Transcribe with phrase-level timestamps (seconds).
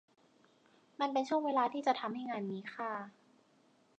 [0.99, 2.91] มันเป็นช่วงเวลาที่จะทำให้งานมีค่า